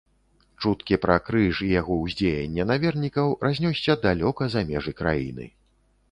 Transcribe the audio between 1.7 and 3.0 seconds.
яго ўздзеянне на